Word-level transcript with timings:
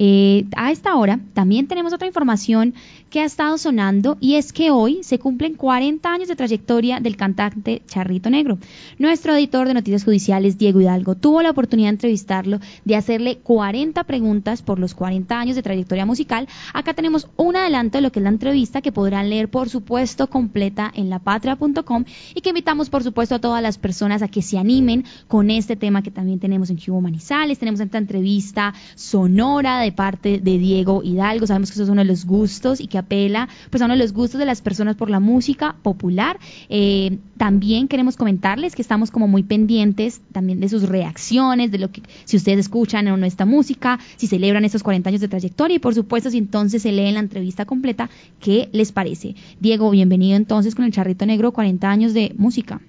Eh, 0.00 0.46
a 0.56 0.70
esta 0.70 0.94
hora 0.94 1.18
también 1.34 1.66
tenemos 1.66 1.92
otra 1.92 2.06
información 2.06 2.72
que 3.10 3.20
ha 3.20 3.24
estado 3.24 3.58
sonando 3.58 4.16
y 4.20 4.34
es 4.34 4.52
que 4.52 4.70
hoy 4.70 5.00
se 5.02 5.18
cumplen 5.18 5.54
40 5.54 6.08
años 6.08 6.28
de 6.28 6.36
trayectoria 6.36 7.00
del 7.00 7.16
cantante 7.16 7.82
Charrito 7.86 8.30
Negro. 8.30 8.58
Nuestro 8.98 9.34
editor 9.34 9.66
de 9.66 9.74
noticias 9.74 10.04
judiciales, 10.04 10.56
Diego 10.56 10.80
Hidalgo, 10.80 11.16
tuvo 11.16 11.42
la 11.42 11.50
oportunidad 11.50 11.88
de 11.88 11.94
entrevistarlo, 11.94 12.60
de 12.84 12.96
hacerle 12.96 13.38
40 13.38 14.04
preguntas 14.04 14.62
por 14.62 14.78
los 14.78 14.94
40 14.94 15.38
años 15.38 15.56
de 15.56 15.62
trayectoria 15.62 16.06
musical. 16.06 16.46
Acá 16.74 16.94
tenemos 16.94 17.28
un 17.36 17.56
adelanto 17.56 17.98
de 17.98 18.02
lo 18.02 18.12
que 18.12 18.20
es 18.20 18.24
la 18.24 18.28
entrevista 18.28 18.82
que 18.82 18.92
podrán 18.92 19.30
leer, 19.30 19.48
por 19.48 19.68
supuesto, 19.68 20.28
completa 20.28 20.92
en 20.94 21.10
lapatria.com 21.10 22.04
y 22.34 22.40
que 22.40 22.50
invitamos, 22.50 22.88
por 22.88 23.02
supuesto, 23.02 23.34
a 23.34 23.40
todas 23.40 23.62
las 23.62 23.78
personas 23.78 24.22
a 24.22 24.28
que 24.28 24.42
se 24.42 24.58
animen 24.58 25.04
con 25.26 25.50
este 25.50 25.74
tema 25.74 26.02
que 26.02 26.10
también 26.10 26.38
tenemos 26.38 26.70
en 26.70 26.78
Hugo 26.86 27.00
Manizales. 27.00 27.58
Tenemos 27.58 27.80
esta 27.80 27.98
entrevista 27.98 28.74
sonora 28.94 29.80
de 29.80 29.87
parte 29.92 30.38
de 30.38 30.58
Diego 30.58 31.02
Hidalgo. 31.02 31.46
Sabemos 31.46 31.70
que 31.70 31.74
eso 31.74 31.84
es 31.84 31.88
uno 31.88 32.02
de 32.02 32.06
los 32.06 32.24
gustos 32.26 32.80
y 32.80 32.86
que 32.86 32.98
apela 32.98 33.48
pues 33.70 33.82
a 33.82 33.86
uno 33.86 33.94
de 33.94 34.00
los 34.00 34.12
gustos 34.12 34.38
de 34.38 34.46
las 34.46 34.60
personas 34.60 34.96
por 34.96 35.10
la 35.10 35.20
música 35.20 35.76
popular. 35.82 36.38
Eh, 36.68 37.18
también 37.36 37.88
queremos 37.88 38.16
comentarles 38.16 38.74
que 38.74 38.82
estamos 38.82 39.10
como 39.10 39.28
muy 39.28 39.42
pendientes 39.42 40.20
también 40.32 40.60
de 40.60 40.68
sus 40.68 40.88
reacciones, 40.88 41.70
de 41.70 41.78
lo 41.78 41.90
que 41.90 42.02
si 42.24 42.36
ustedes 42.36 42.58
escuchan 42.58 43.08
o 43.08 43.16
no 43.16 43.26
esta 43.26 43.44
música, 43.44 43.98
si 44.16 44.26
celebran 44.26 44.64
estos 44.64 44.82
40 44.82 45.08
años 45.08 45.20
de 45.20 45.28
trayectoria 45.28 45.76
y 45.76 45.78
por 45.78 45.94
supuesto 45.94 46.30
si 46.30 46.38
entonces 46.38 46.82
se 46.82 46.92
leen 46.92 47.14
la 47.14 47.20
entrevista 47.20 47.64
completa, 47.64 48.10
¿qué 48.40 48.68
les 48.72 48.92
parece? 48.92 49.34
Diego, 49.60 49.90
bienvenido 49.90 50.36
entonces 50.36 50.74
con 50.74 50.84
el 50.84 50.92
Charrito 50.92 51.26
Negro, 51.26 51.52
40 51.52 51.88
años 51.88 52.14
de 52.14 52.34
música. 52.36 52.80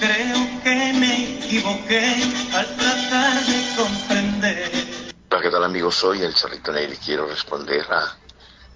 Creo 0.00 0.62
que 0.64 0.92
me 0.98 1.36
equivoqué 1.36 2.00
al 2.54 2.66
tal 5.60 5.68
amigos? 5.68 5.96
Soy 5.96 6.22
el 6.22 6.34
Charrito 6.34 6.72
Negro 6.72 6.94
y 6.94 6.96
quiero 6.96 7.26
responder 7.26 7.86
a 7.92 8.16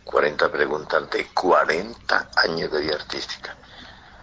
40 0.05 0.53
preguntas 0.53 1.09
de 1.09 1.29
40 1.29 2.31
años 2.37 2.71
de 2.71 2.81
vida 2.83 2.97
artística. 2.97 3.57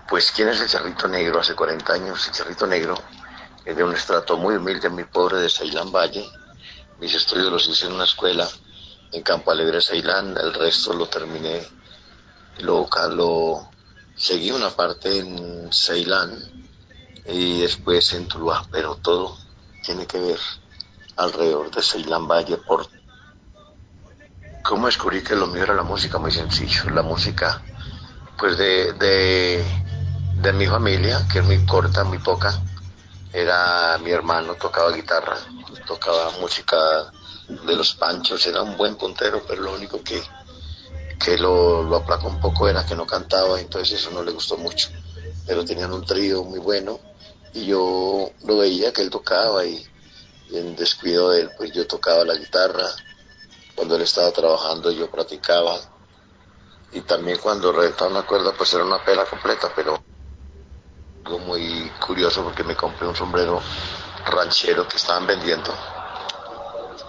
Pues, 0.08 0.32
¿quién 0.32 0.50
es 0.50 0.62
el 0.62 0.68
Charrito 0.68 1.08
Negro 1.08 1.40
hace 1.40 1.56
40 1.56 1.92
años? 1.92 2.28
El 2.28 2.34
Charrito 2.34 2.68
Negro 2.68 2.94
es 3.66 3.76
de 3.76 3.84
un 3.84 3.96
estrato 3.96 4.38
muy 4.38 4.58
humilde, 4.58 4.90
muy 4.90 5.06
pobre 5.06 5.40
de 5.40 5.50
Ceilán 5.50 5.92
Valle. 5.92 6.24
Mis 7.00 7.16
estudios 7.16 7.52
los 7.52 7.68
hice 7.68 7.88
en 7.88 7.94
una 7.94 8.04
escuela 8.04 8.48
en 9.12 9.24
Campo 9.24 9.50
Alegre, 9.50 9.82
Ceilán. 9.82 10.38
El 10.38 10.54
resto 10.54 10.94
lo 10.94 11.08
terminé, 11.08 11.68
lo, 12.60 12.88
lo 13.10 13.72
seguí 14.16 14.52
una 14.52 14.70
parte 14.70 15.18
en 15.18 15.74
Ceilán 15.74 16.38
y 17.26 17.62
después 17.62 18.14
en 18.14 18.28
Tuluá, 18.28 18.68
pero 18.72 18.98
todo 18.98 19.36
tiene 19.84 20.06
que 20.06 20.20
ver 20.20 20.40
alrededor 21.18 21.72
de 21.72 21.82
Ceilán 21.82 22.28
Valle 22.28 22.58
por 22.58 22.88
cómo 24.64 24.88
descubrí 24.88 25.24
que 25.24 25.36
lo 25.36 25.48
mío 25.48 25.64
era 25.64 25.74
la 25.74 25.84
música 25.84 26.18
muy 26.18 26.32
sencillo 26.32 26.90
la 26.90 27.02
música 27.02 27.62
pues 28.38 28.58
de, 28.58 28.94
de, 28.94 29.64
de 30.42 30.54
mi 30.54 30.66
familia 30.68 31.28
que 31.32 31.40
es 31.40 31.46
muy 31.46 31.66
corta 31.66 32.04
muy 32.04 32.18
poca. 32.20 32.60
Era 33.34 33.98
mi 34.00 34.12
hermano 34.12 34.56
tocaba 34.56 34.92
guitarra 34.92 35.38
tocaba 35.88 36.32
música 36.40 36.78
de 37.48 37.76
los 37.76 37.96
panchos 37.96 38.46
era 38.46 38.62
un 38.62 38.76
buen 38.78 38.96
puntero 38.96 39.44
pero 39.48 39.62
lo 39.62 39.74
único 39.74 40.02
que 40.04 40.22
que 41.24 41.38
lo, 41.38 41.84
lo 41.84 41.98
aplacó 41.98 42.28
un 42.28 42.40
poco 42.40 42.68
era 42.68 42.86
que 42.86 42.96
no 42.96 43.06
cantaba 43.06 43.60
entonces 43.60 44.00
eso 44.00 44.12
no 44.12 44.24
le 44.24 44.32
gustó 44.32 44.58
mucho. 44.58 44.90
Pero 45.46 45.64
tenían 45.66 45.94
un 45.94 46.06
trío 46.06 46.44
muy 46.44 46.60
bueno 46.60 47.00
y 47.54 47.66
yo 47.66 48.32
lo 48.44 48.58
veía 48.58 48.92
que 48.92 49.02
él 49.02 49.10
tocaba 49.10 49.66
y 49.66 49.86
en 50.58 50.76
descuido 50.76 51.30
de 51.30 51.42
él, 51.42 51.52
pues 51.58 51.72
yo 51.72 51.88
tocaba 51.88 52.26
la 52.26 52.36
guitarra, 52.36 52.88
cuando 53.76 53.96
él 53.96 54.02
estaba 54.02 54.32
trabajando 54.32 54.92
yo 54.92 55.10
practicaba, 55.10 55.78
y 56.92 57.02
también 57.02 57.38
cuando 57.40 57.72
reventaba 57.72 58.12
una 58.12 58.24
cuerda, 58.24 58.54
pues 58.54 58.74
era 58.74 58.84
una 58.84 59.04
pela 59.04 59.26
completa, 59.26 59.72
pero 59.76 60.02
algo 61.24 61.40
muy 61.40 61.90
curioso 62.06 62.44
porque 62.44 62.64
me 62.64 62.76
compré 62.76 63.08
un 63.08 63.16
sombrero 63.16 63.62
ranchero 64.26 64.88
que 64.88 64.98
estaban 64.98 65.26
vendiendo, 65.26 65.74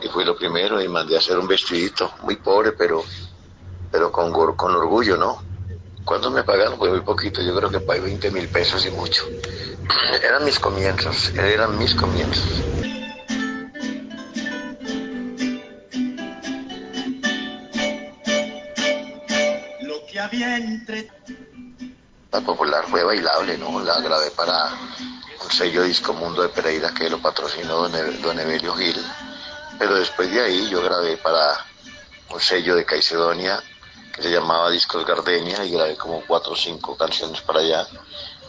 y 0.00 0.08
fui 0.08 0.24
lo 0.24 0.36
primero, 0.36 0.80
y 0.80 0.88
mandé 0.88 1.16
a 1.16 1.18
hacer 1.18 1.38
un 1.38 1.48
vestidito, 1.48 2.12
muy 2.22 2.36
pobre, 2.36 2.72
pero, 2.72 3.04
pero 3.90 4.10
con, 4.10 4.32
con 4.54 4.74
orgullo, 4.74 5.16
¿no? 5.16 5.42
¿Cuánto 6.04 6.30
me 6.30 6.42
pagaron? 6.42 6.78
Pues 6.78 6.90
muy 6.90 7.02
poquito, 7.02 7.40
yo 7.42 7.54
creo 7.54 7.70
que 7.70 7.80
pagué 7.80 8.00
20 8.00 8.30
mil 8.30 8.48
pesos 8.48 8.84
y 8.86 8.90
mucho. 8.90 9.22
Eran 10.22 10.44
mis 10.44 10.58
comienzos, 10.58 11.32
eran 11.36 11.78
mis 11.78 11.94
comienzos. 11.94 12.71
La 22.30 22.40
popular 22.40 22.84
fue 22.88 23.02
bailable, 23.02 23.58
¿no? 23.58 23.80
La 23.80 24.00
grabé 24.00 24.30
para 24.30 24.70
un 25.42 25.50
sello 25.50 25.82
Disco 25.82 26.12
Mundo 26.12 26.42
de 26.42 26.48
Pereira 26.48 26.94
que 26.94 27.10
lo 27.10 27.20
patrocinó 27.20 27.88
don, 27.88 28.38
Evelio 28.38 28.74
Gil. 28.76 28.96
Pero 29.78 29.96
después 29.96 30.30
de 30.30 30.40
ahí 30.40 30.68
yo 30.70 30.80
grabé 30.80 31.16
para 31.16 31.66
un 32.30 32.40
sello 32.40 32.76
de 32.76 32.84
Caicedonia 32.84 33.60
que 34.14 34.22
se 34.22 34.30
llamaba 34.30 34.70
Discos 34.70 35.04
Gardenia 35.04 35.64
y 35.64 35.72
grabé 35.72 35.96
como 35.96 36.22
cuatro 36.24 36.52
o 36.52 36.56
cinco 36.56 36.96
canciones 36.96 37.40
para 37.40 37.58
allá. 37.60 37.86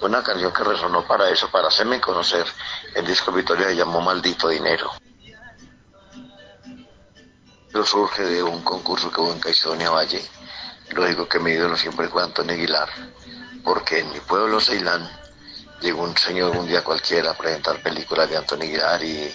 Una 0.01 0.21
canción 0.21 0.53
que 0.53 0.63
resonó 0.63 1.07
para 1.07 1.29
eso, 1.29 1.49
para 1.49 1.69
hacerme 1.69 1.99
conocer. 1.99 2.45
El 2.93 3.07
disco 3.07 3.31
Victoria 3.31 3.67
se 3.67 3.77
llamó 3.77 3.99
Maldito 3.99 4.47
Dinero. 4.49 4.91
Pero 7.71 7.83
surge 7.83 8.23
de 8.23 8.43
un 8.43 8.61
concurso 8.61 9.09
que 9.09 9.21
hubo 9.21 9.31
en 9.33 9.39
Caicedonia 9.39 9.89
Valle 9.89 10.21
digo 11.13 11.27
que 11.27 11.39
mi 11.39 11.51
ídolo 11.51 11.75
siempre 11.77 12.07
fue 12.07 12.23
Antonio 12.23 12.53
Aguilar, 12.53 12.89
porque 13.63 13.99
en 13.99 14.11
mi 14.11 14.19
pueblo, 14.19 14.59
Ceilán, 14.59 15.09
llegó 15.81 16.03
un 16.03 16.15
señor 16.17 16.55
un 16.55 16.67
día 16.67 16.83
cualquiera 16.83 17.31
a 17.31 17.37
presentar 17.37 17.81
películas 17.81 18.29
de 18.29 18.37
Antonio 18.37 18.65
Aguilar 18.65 19.03
y 19.03 19.31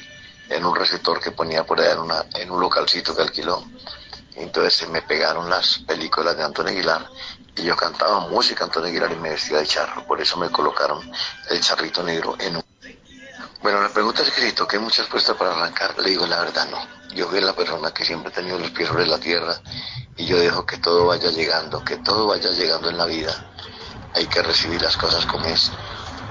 en 0.48 0.64
un 0.64 0.74
receptor 0.74 1.20
que 1.20 1.30
ponía 1.30 1.64
por 1.64 1.80
allá 1.80 1.92
en, 1.92 1.98
una, 1.98 2.24
en 2.34 2.50
un 2.50 2.60
localcito 2.60 3.14
que 3.14 3.22
alquiló. 3.22 3.64
Entonces 4.34 4.74
se 4.74 4.86
me 4.86 5.02
pegaron 5.02 5.50
las 5.50 5.78
películas 5.80 6.36
de 6.36 6.44
Antonio 6.44 6.72
Aguilar 6.72 7.08
y 7.56 7.62
yo 7.64 7.76
cantaba 7.76 8.20
música 8.20 8.64
Antonio 8.64 8.88
Aguilar 8.88 9.12
y 9.12 9.16
me 9.16 9.30
vestía 9.30 9.58
de 9.58 9.66
charro. 9.66 10.06
Por 10.06 10.20
eso 10.20 10.36
me 10.36 10.48
colocaron 10.50 11.10
el 11.50 11.60
charrito 11.60 12.02
negro 12.02 12.36
en 12.38 12.56
un... 12.56 12.67
Bueno, 13.60 13.82
la 13.82 13.88
pregunta 13.88 14.22
es 14.22 14.30
que 14.30 14.40
si 14.40 14.52
toqué 14.52 14.78
muchas 14.78 15.08
puestas 15.08 15.36
para 15.36 15.52
arrancar, 15.52 15.98
le 15.98 16.10
digo 16.10 16.26
la 16.26 16.40
verdad, 16.40 16.68
no. 16.70 16.78
Yo 17.14 17.28
soy 17.28 17.40
la 17.40 17.54
persona 17.54 17.90
que 17.90 18.04
siempre 18.04 18.30
he 18.30 18.34
tenido 18.34 18.56
los 18.56 18.70
pies 18.70 18.88
sobre 18.88 19.04
la 19.04 19.18
tierra 19.18 19.60
y 20.16 20.26
yo 20.26 20.38
dejo 20.38 20.64
que 20.64 20.76
todo 20.76 21.06
vaya 21.06 21.30
llegando, 21.30 21.84
que 21.84 21.96
todo 21.96 22.28
vaya 22.28 22.50
llegando 22.50 22.88
en 22.88 22.96
la 22.96 23.06
vida. 23.06 23.34
Hay 24.14 24.26
que 24.26 24.42
recibir 24.42 24.80
las 24.80 24.96
cosas 24.96 25.26
como 25.26 25.46
es. 25.46 25.72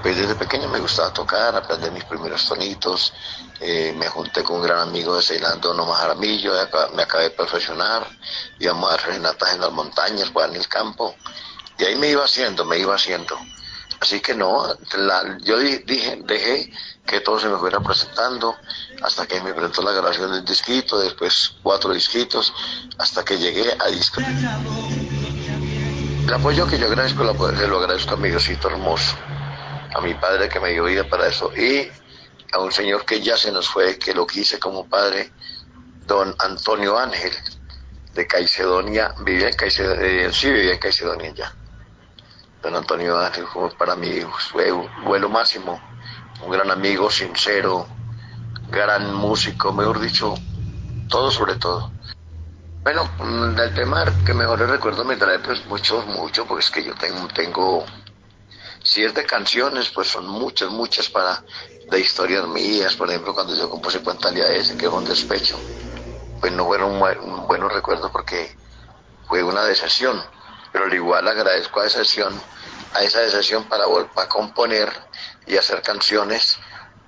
Pues 0.02 0.16
desde 0.16 0.36
pequeño 0.36 0.68
me 0.68 0.78
gustaba 0.78 1.12
tocar, 1.12 1.54
aprender 1.54 1.92
mis 1.92 2.04
primeros 2.04 2.46
tonitos. 2.46 3.12
Eh, 3.60 3.92
me 3.98 4.08
junté 4.08 4.42
con 4.42 4.56
un 4.56 4.62
gran 4.62 4.78
amigo 4.78 5.14
de 5.14 5.22
Ceilán, 5.22 5.60
Dono 5.60 5.84
Majaramillo, 5.84 6.52
me 6.94 7.02
acabé 7.02 7.24
de 7.24 7.30
perfeccionar. 7.30 8.08
Íbamos 8.58 8.90
a 8.90 8.94
hacer 8.94 9.10
renatas 9.10 9.52
en 9.52 9.60
las 9.60 9.72
montañas, 9.72 10.30
pues 10.30 10.48
en 10.48 10.56
el 10.56 10.66
campo. 10.66 11.14
Y 11.76 11.84
ahí 11.84 11.96
me 11.96 12.08
iba 12.08 12.24
haciendo, 12.24 12.64
me 12.64 12.78
iba 12.78 12.94
haciendo. 12.94 13.38
Así 14.00 14.20
que 14.20 14.34
no, 14.34 14.64
yo 15.40 15.58
dije, 15.58 16.22
dejé 16.24 16.72
que 17.04 17.20
todo 17.20 17.40
se 17.40 17.48
me 17.48 17.56
fuera 17.58 17.80
presentando 17.80 18.56
hasta 19.02 19.26
que 19.26 19.40
me 19.40 19.52
presentó 19.52 19.82
la 19.82 19.92
grabación 19.92 20.30
del 20.30 20.44
disquito, 20.44 21.00
después 21.00 21.56
cuatro 21.62 21.92
disquitos, 21.92 22.52
hasta 22.98 23.24
que 23.24 23.38
llegué 23.38 23.76
a 23.78 23.86
disco. 23.88 24.20
El 26.26 26.32
apoyo 26.32 26.66
que 26.68 26.78
yo 26.78 26.86
agradezco, 26.86 27.56
se 27.56 27.66
lo 27.66 27.78
agradezco 27.78 28.14
a 28.14 28.16
mi 28.18 28.28
Diosito 28.28 28.68
hermoso, 28.68 29.16
a 29.96 30.00
mi 30.00 30.14
padre 30.14 30.48
que 30.48 30.60
me 30.60 30.70
dio 30.70 30.84
vida 30.84 31.08
para 31.08 31.26
eso 31.26 31.50
y 31.56 31.90
a 32.52 32.58
un 32.60 32.70
señor 32.70 33.04
que 33.04 33.20
ya 33.20 33.36
se 33.36 33.50
nos 33.50 33.68
fue, 33.68 33.98
que 33.98 34.14
lo 34.14 34.26
quise 34.26 34.60
como 34.60 34.86
padre, 34.86 35.32
don 36.06 36.36
Antonio 36.38 36.96
Ángel, 36.96 37.32
de 38.14 38.26
Caicedonia, 38.26 39.14
vivía 39.20 39.48
en 39.48 39.56
Caicedonia, 39.56 40.06
eh, 40.06 40.32
sí 40.32 40.50
vivía 40.50 40.74
en 40.74 40.78
Caicedonia 40.78 41.32
ya 41.34 41.52
don 42.62 42.74
Antonio 42.74 43.18
Ángel 43.18 43.44
para 43.78 43.94
mí 43.94 44.20
fue 44.50 44.72
vuelo 45.04 45.28
máximo, 45.28 45.80
un 46.44 46.50
gran 46.50 46.70
amigo, 46.70 47.10
sincero, 47.10 47.86
gran 48.70 49.14
músico, 49.14 49.72
mejor 49.72 50.00
dicho, 50.00 50.34
todo 51.08 51.30
sobre 51.30 51.56
todo. 51.56 51.92
Bueno, 52.82 53.08
el 53.20 53.74
tema 53.74 54.04
que 54.24 54.32
mejor 54.32 54.60
recuerdo 54.60 55.04
me 55.04 55.16
trae 55.16 55.38
pues 55.40 55.64
mucho, 55.66 56.02
mucho, 56.06 56.46
porque 56.46 56.64
es 56.64 56.70
que 56.70 56.84
yo 56.84 56.94
tengo, 56.94 57.28
tengo, 57.28 57.84
de 58.96 59.26
canciones, 59.26 59.90
pues 59.90 60.08
son 60.08 60.26
muchas, 60.26 60.70
muchas 60.70 61.08
para, 61.10 61.44
de 61.90 62.00
historias 62.00 62.46
mías, 62.48 62.96
por 62.96 63.08
ejemplo, 63.10 63.34
cuando 63.34 63.54
yo 63.54 63.68
compuse 63.68 64.00
Cuentalia 64.00 64.48
ese, 64.48 64.76
que 64.76 64.88
fue 64.88 64.98
un 64.98 65.04
despecho, 65.04 65.58
pues 66.40 66.52
no 66.52 66.64
fueron 66.64 66.98
buenos 67.46 67.72
recuerdos 67.72 68.10
porque 68.10 68.56
fue 69.26 69.42
una 69.42 69.64
decepción 69.64 70.22
pero 70.72 70.84
al 70.84 70.94
igual 70.94 71.26
agradezco 71.26 71.80
a 71.80 71.86
esa 71.86 71.98
sesión, 71.98 72.40
a 72.94 73.02
esa 73.02 73.28
sesión 73.30 73.64
para 73.68 73.86
volver 73.86 74.10
a 74.16 74.28
componer 74.28 74.92
y 75.46 75.56
hacer 75.56 75.82
canciones 75.82 76.58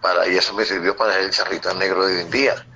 para, 0.01 0.27
y 0.29 0.37
eso 0.37 0.55
me 0.55 0.65
sirvió 0.65 0.97
para 0.97 1.19
el 1.19 1.31
charrito 1.31 1.73
negro 1.75 2.07
de 2.07 2.17
hoy 2.17 2.21
en 2.23 2.31
día. 2.31 2.67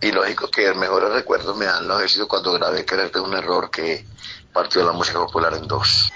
Y 0.00 0.12
lógico 0.12 0.48
que 0.48 0.66
el 0.66 0.76
mejores 0.76 1.10
recuerdos 1.10 1.56
me 1.56 1.66
dan 1.66 1.88
los 1.88 2.16
cuando 2.28 2.52
grabé 2.52 2.84
Quererte 2.84 3.18
un 3.18 3.34
error 3.34 3.68
que 3.68 4.06
partió 4.52 4.84
la 4.84 4.92
música 4.92 5.18
popular 5.18 5.54
en 5.54 5.66
dos. 5.66 6.12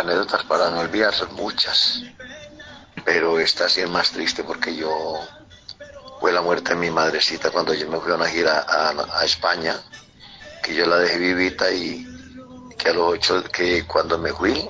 Anécdotas 0.00 0.42
para 0.44 0.70
no 0.70 0.80
olvidar 0.80 1.14
son 1.14 1.32
muchas, 1.34 2.02
pero 3.08 3.40
esta 3.40 3.70
sí 3.70 3.80
más 3.86 4.10
triste 4.10 4.44
porque 4.44 4.76
yo 4.76 4.90
fue 6.20 6.30
la 6.30 6.42
muerte 6.42 6.74
de 6.74 6.76
mi 6.76 6.90
madrecita 6.90 7.50
cuando 7.50 7.72
yo 7.72 7.88
me 7.88 7.98
fui 8.00 8.12
a 8.12 8.16
una 8.16 8.28
gira 8.28 8.66
a, 8.68 9.24
España, 9.24 9.76
que 10.62 10.74
yo 10.74 10.84
la 10.84 10.98
dejé 10.98 11.16
vivita 11.16 11.72
y 11.72 12.06
que 12.76 12.90
a 12.90 12.92
los 12.92 13.14
ocho, 13.14 13.42
que 13.44 13.86
cuando 13.86 14.18
me 14.18 14.30
fui, 14.34 14.68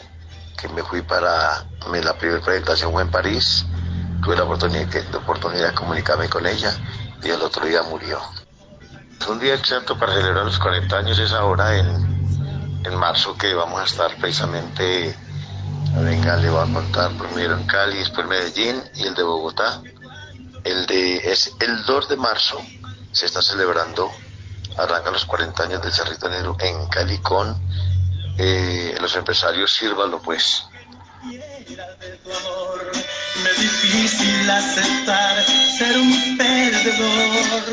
que 0.56 0.69
me 0.69 0.85
fui 0.85 1.02
para 1.02 1.67
la 1.90 2.14
primera 2.17 2.40
presentación 2.40 2.93
fue 2.93 3.02
en 3.02 3.11
París, 3.11 3.67
tuve 4.23 4.37
la 4.37 4.44
oportunidad, 4.44 4.87
la 5.11 5.19
oportunidad 5.19 5.70
de 5.70 5.75
comunicarme 5.75 6.29
con 6.29 6.46
ella 6.46 6.73
y 7.20 7.31
el 7.31 7.43
otro 7.43 7.67
día 7.67 7.82
murió. 7.82 8.20
Un 9.29 9.40
día 9.40 9.55
exacto 9.55 9.99
para 9.99 10.14
celebrar 10.14 10.44
los 10.44 10.61
40 10.61 10.96
años, 10.96 11.19
es 11.19 11.32
ahora 11.32 11.76
en, 11.76 11.87
en 12.85 12.94
marzo 12.94 13.37
que 13.37 13.52
vamos 13.52 13.81
a 13.81 13.85
estar 13.85 14.17
precisamente, 14.19 15.17
venga, 16.03 16.37
le 16.37 16.50
voy 16.50 16.69
a 16.69 16.73
contar 16.73 17.12
primero 17.12 17.56
en 17.56 17.67
Cali, 17.67 17.99
después 17.99 18.27
Medellín 18.27 18.83
y 18.95 19.06
el 19.06 19.15
de 19.15 19.23
Bogotá. 19.23 19.81
El 20.65 20.87
de 20.87 21.17
es 21.19 21.55
el 21.61 21.85
2 21.85 22.09
de 22.09 22.17
marzo 22.17 22.61
se 23.12 23.27
está 23.27 23.43
celebrando, 23.43 24.11
arrancan 24.77 25.12
los 25.12 25.25
40 25.25 25.62
años 25.62 25.83
del 25.83 25.93
Cerrito 25.93 26.29
Negro 26.29 26.56
en 26.61 26.87
Cali 26.89 27.19
con 27.19 27.56
eh, 28.39 28.95
los 29.00 29.17
empresarios 29.17 29.73
Sírvalo 29.73 30.21
pues. 30.23 30.65
Me 31.23 31.41
difícil 33.61 34.50
aceptar 34.50 35.43
ser 35.79 35.99
un 35.99 36.39
perdedor. 36.39 37.69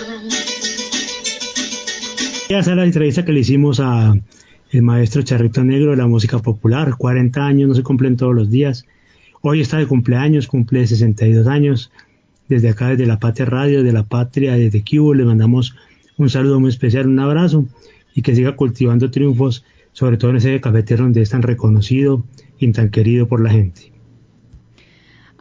Esa 2.50 2.72
es 2.72 2.78
la 2.78 2.84
entrevista 2.84 3.26
que 3.26 3.32
le 3.32 3.40
hicimos 3.42 3.80
a 3.80 4.14
el 4.72 4.82
maestro 4.82 5.22
Charrito 5.22 5.64
Negro 5.64 5.92
de 5.92 5.98
la 5.98 6.08
música 6.08 6.40
popular. 6.40 6.96
40 6.98 7.46
años, 7.46 7.70
no 7.70 7.76
se 7.76 7.84
cumplen 7.84 8.18
todos 8.18 8.36
los 8.36 8.50
días. 8.50 8.86
Hoy 9.42 9.62
está 9.62 9.78
de 9.78 9.88
cumpleaños, 9.88 10.48
cumple 10.48 10.86
62 10.86 11.48
años. 11.48 11.92
Desde 12.48 12.70
acá, 12.70 12.90
desde 12.90 13.06
la 13.06 13.20
Patria 13.20 13.46
Radio, 13.46 13.84
de 13.84 13.92
la 13.92 14.04
Patria, 14.04 14.56
desde 14.56 14.84
Cuba, 14.84 15.16
le 15.16 15.26
mandamos 15.26 15.76
un 16.18 16.30
saludo 16.30 16.60
muy 16.60 16.70
especial, 16.70 17.08
un 17.08 17.20
abrazo 17.20 17.66
y 18.14 18.22
que 18.22 18.36
siga 18.36 18.56
cultivando 18.56 19.12
triunfos 19.12 19.64
sobre 19.96 20.18
todo 20.18 20.32
en 20.32 20.38
ese 20.38 20.60
cafetero 20.60 21.06
donde 21.06 21.22
es 21.22 21.30
tan 21.30 21.42
reconocido 21.42 22.26
y 22.60 22.70
tan 22.74 22.90
querido 22.90 23.30
por 23.30 23.42
la 23.42 23.50
gente. 23.50 23.95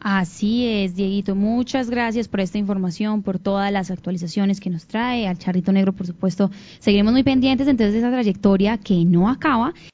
Así 0.06 0.66
es, 0.66 0.96
Dieguito. 0.96 1.34
Muchas 1.34 1.88
gracias 1.88 2.28
por 2.28 2.40
esta 2.40 2.58
información, 2.58 3.22
por 3.22 3.38
todas 3.38 3.72
las 3.72 3.90
actualizaciones 3.90 4.60
que 4.60 4.68
nos 4.68 4.84
trae. 4.84 5.26
Al 5.26 5.38
Charrito 5.38 5.72
Negro, 5.72 5.94
por 5.94 6.06
supuesto, 6.06 6.50
seguiremos 6.78 7.14
muy 7.14 7.22
pendientes 7.22 7.66
entonces 7.66 7.94
de 7.94 8.00
esa 8.00 8.10
trayectoria 8.10 8.76
que 8.76 9.02
no 9.06 9.30
acaba 9.30 9.72